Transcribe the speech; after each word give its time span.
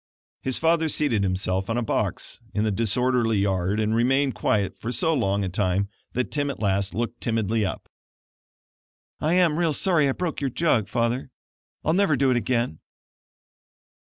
His 0.41 0.57
father 0.57 0.89
seated 0.89 1.21
himself 1.21 1.69
on 1.69 1.77
a 1.77 1.83
box 1.83 2.39
in 2.55 2.63
the 2.63 2.71
disorderly 2.71 3.37
yard 3.37 3.79
and 3.79 3.93
remained 3.93 4.33
quiet 4.33 4.75
for 4.79 4.91
so 4.91 5.13
long 5.13 5.43
a 5.43 5.47
time 5.49 5.89
that 6.13 6.31
Tim 6.31 6.49
at 6.49 6.59
last 6.59 6.95
looked 6.95 7.21
timidly 7.21 7.63
up. 7.63 7.87
"I 9.19 9.33
am 9.35 9.59
real 9.59 9.73
sorry 9.73 10.09
I 10.09 10.13
broke 10.13 10.41
your 10.41 10.49
jug, 10.49 10.89
Father. 10.89 11.29
I'll 11.85 11.93
never 11.93 12.15
do 12.15 12.31
it 12.31 12.35
again." 12.35 12.79